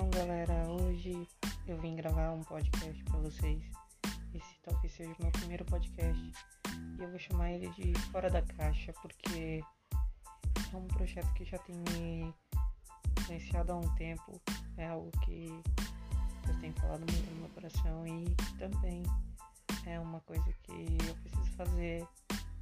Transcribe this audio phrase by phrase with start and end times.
[0.00, 1.28] Então, galera, hoje
[1.66, 3.62] eu vim gravar um podcast para vocês.
[4.32, 6.32] Esse talvez seja o meu primeiro podcast
[6.96, 9.62] e eu vou chamar ele de Fora da Caixa porque
[10.72, 12.34] é um projeto que já tem me
[13.18, 14.40] influenciado há um tempo.
[14.78, 15.48] É algo que
[16.48, 18.24] eu tenho falado muito no meu coração e
[18.58, 19.02] também
[19.84, 22.08] é uma coisa que eu preciso fazer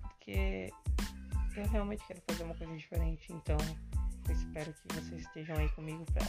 [0.02, 0.72] porque
[1.56, 3.32] eu realmente quero fazer uma coisa diferente.
[3.32, 3.58] Então,
[4.26, 6.26] eu espero que vocês estejam aí comigo para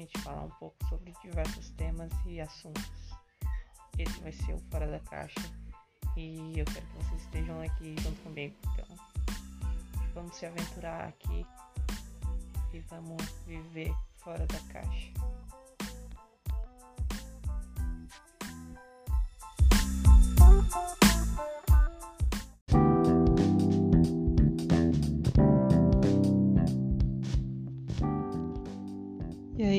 [0.00, 2.90] gente falar um pouco sobre diversos temas e assuntos.
[3.98, 5.40] Esse vai ser o Fora da Caixa
[6.16, 8.54] e eu quero que vocês estejam aqui junto comigo.
[8.72, 8.96] Então,
[10.14, 11.46] vamos se aventurar aqui
[12.72, 15.01] e vamos viver fora da caixa.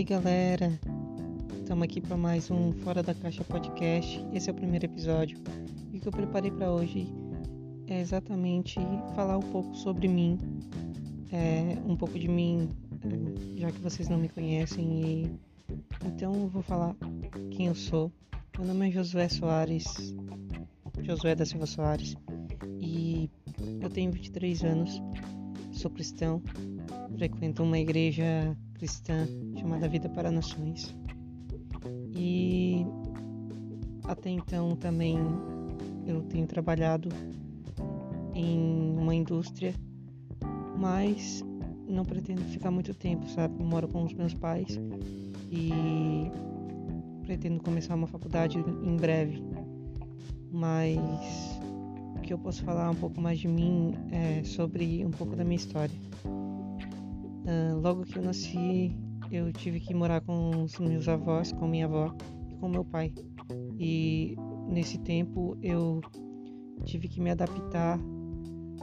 [0.03, 0.77] Aí galera,
[1.61, 4.21] estamos aqui para mais um Fora da Caixa podcast.
[4.33, 5.37] Esse é o primeiro episódio
[5.93, 7.07] e o que eu preparei para hoje
[7.87, 8.81] é exatamente
[9.15, 10.37] falar um pouco sobre mim,
[11.31, 12.69] é, um pouco de mim,
[13.05, 15.05] é, já que vocês não me conhecem.
[15.05, 15.31] E,
[16.05, 16.97] então eu vou falar
[17.51, 18.11] quem eu sou.
[18.57, 19.85] Meu nome é Josué Soares,
[21.01, 22.17] Josué da Silva Soares,
[22.77, 23.29] e
[23.79, 25.01] eu tenho 23 anos,
[25.71, 26.41] sou cristão,
[27.15, 29.25] frequento uma igreja cristã
[29.57, 30.93] chamada Vida para Nações.
[32.13, 32.85] E
[34.03, 35.17] até então também
[36.05, 37.07] eu tenho trabalhado
[38.33, 39.73] em uma indústria,
[40.77, 41.41] mas
[41.87, 43.63] não pretendo ficar muito tempo, sabe?
[43.63, 44.77] moro com os meus pais
[45.49, 46.29] e
[47.21, 49.41] pretendo começar uma faculdade em breve.
[50.51, 50.99] Mas
[52.17, 55.45] o que eu posso falar um pouco mais de mim é sobre um pouco da
[55.45, 56.12] minha história.
[57.45, 58.95] Uh, logo que eu nasci,
[59.29, 62.15] eu tive que morar com os meus avós, com minha avó
[62.49, 63.13] e com meu pai.
[63.77, 64.35] E
[64.69, 65.99] nesse tempo eu
[66.85, 67.99] tive que me adaptar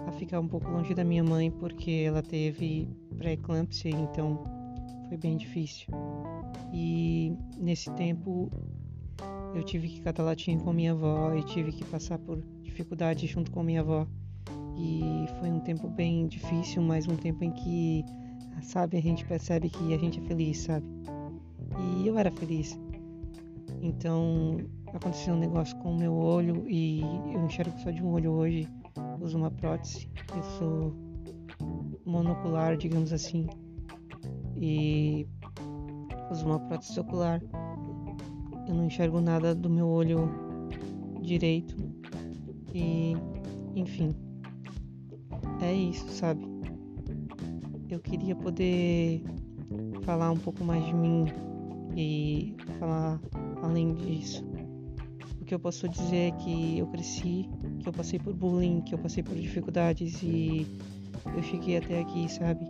[0.06, 4.44] a ficar um pouco longe da minha mãe porque ela teve pré-eclâmpsia, então
[5.08, 5.88] foi bem difícil.
[6.72, 8.50] E nesse tempo
[9.54, 13.50] eu tive que catar latinha com minha avó e tive que passar por dificuldades junto
[13.50, 14.06] com minha avó.
[14.76, 18.04] E foi um tempo bem difícil, mas um tempo em que
[18.62, 18.96] sabe?
[18.96, 20.86] A gente percebe que a gente é feliz, sabe?
[21.78, 22.78] E eu era feliz.
[23.82, 28.32] Então aconteceu um negócio com o meu olho e eu enxergo só de um olho
[28.32, 28.68] hoje.
[29.20, 30.08] Uso uma prótese.
[30.34, 30.94] Eu sou
[32.04, 33.46] monocular, digamos assim.
[34.56, 35.26] E
[36.30, 37.42] uso uma prótese ocular.
[38.66, 40.28] Eu não enxergo nada do meu olho
[41.22, 41.76] direito.
[42.74, 43.14] E
[43.74, 44.14] enfim.
[45.62, 46.59] É isso, sabe?
[47.94, 49.22] Eu queria poder
[50.04, 51.26] falar um pouco mais de mim
[51.96, 53.20] e falar
[53.62, 54.44] além disso.
[55.40, 57.48] O que eu posso dizer é que eu cresci,
[57.80, 60.66] que eu passei por bullying, que eu passei por dificuldades e
[61.34, 62.64] eu cheguei até aqui, sabe?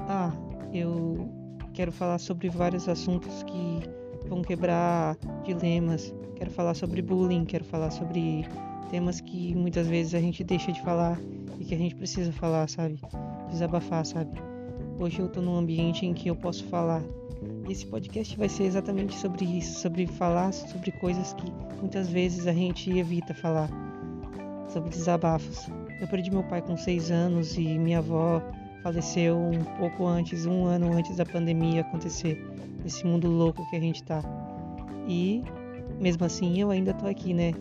[0.00, 0.30] Ah,
[0.72, 1.28] eu
[1.72, 6.14] quero falar sobre vários assuntos que vão quebrar dilemas.
[6.36, 8.46] Quero falar sobre bullying, quero falar sobre
[8.90, 11.18] temas que muitas vezes a gente deixa de falar
[11.58, 13.00] e que a gente precisa falar, sabe?
[13.48, 14.30] Desabafar, sabe?
[14.98, 17.02] Hoje eu tô num ambiente em que eu posso falar.
[17.68, 22.46] E esse podcast vai ser exatamente sobre isso, sobre falar sobre coisas que muitas vezes
[22.46, 23.68] a gente evita falar,
[24.68, 25.68] sobre desabafos.
[26.00, 28.42] Eu perdi meu pai com seis anos e minha avó
[28.82, 32.42] faleceu um pouco antes, um ano antes da pandemia acontecer,
[32.82, 34.22] nesse mundo louco que a gente tá.
[35.08, 35.42] E
[35.98, 37.52] mesmo assim eu ainda tô aqui, né?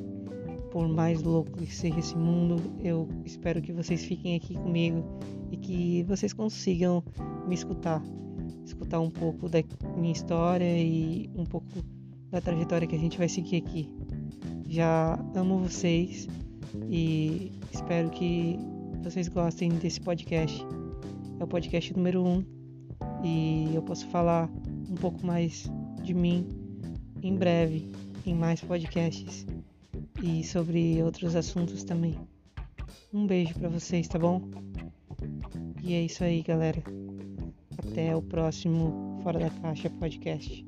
[0.75, 5.05] Por mais louco que seja esse mundo, eu espero que vocês fiquem aqui comigo
[5.49, 7.01] e que vocês consigam
[7.47, 8.03] me escutar,
[8.65, 9.63] escutar um pouco da
[9.95, 11.69] minha história e um pouco
[12.29, 13.89] da trajetória que a gente vai seguir aqui.
[14.67, 16.27] Já amo vocês
[16.89, 18.59] e espero que
[19.01, 20.61] vocês gostem desse podcast.
[21.39, 22.43] É o podcast número 1 um,
[23.23, 24.51] e eu posso falar
[24.89, 25.71] um pouco mais
[26.03, 26.45] de mim
[27.23, 27.93] em breve
[28.25, 29.45] em mais podcasts
[30.21, 32.17] e sobre outros assuntos também.
[33.13, 34.41] Um beijo para vocês, tá bom?
[35.83, 36.81] E é isso aí, galera.
[37.77, 40.65] Até o próximo Fora da Caixa podcast.